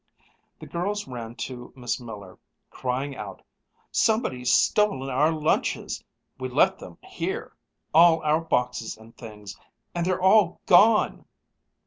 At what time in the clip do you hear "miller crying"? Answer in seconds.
1.99-3.15